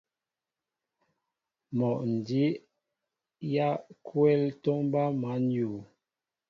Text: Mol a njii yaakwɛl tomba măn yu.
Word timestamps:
Mol 1.77 1.95
a 2.03 2.05
njii 2.15 2.51
yaakwɛl 3.53 4.41
tomba 4.63 5.01
măn 5.21 5.43
yu. 5.57 5.69